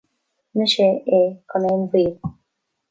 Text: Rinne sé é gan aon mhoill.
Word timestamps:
Rinne 0.51 0.67
sé 0.73 0.87
é 1.17 1.19
gan 1.49 1.65
aon 1.69 1.81
mhoill. 1.85 2.15